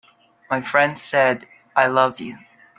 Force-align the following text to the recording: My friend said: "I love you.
My 0.49 0.61
friend 0.61 0.97
said: 0.97 1.45
"I 1.75 1.85
love 1.85 2.19
you. 2.19 2.39